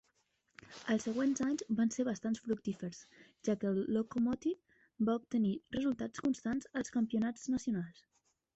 [0.93, 3.03] Els següents anys van ser bastant fructífers
[3.49, 8.05] ja que el Lokomotiv va obtenir resultats constants als campionats nacionals.